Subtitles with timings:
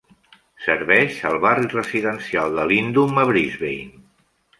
[0.67, 4.01] Serveix al barri residencial de Lindum a Brisbane.